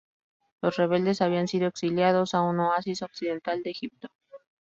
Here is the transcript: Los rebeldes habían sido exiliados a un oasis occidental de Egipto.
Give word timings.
Los 0.63 0.77
rebeldes 0.77 1.21
habían 1.21 1.47
sido 1.47 1.67
exiliados 1.67 2.33
a 2.33 2.41
un 2.41 2.59
oasis 2.59 3.03
occidental 3.03 3.61
de 3.61 3.69
Egipto. 3.69 4.07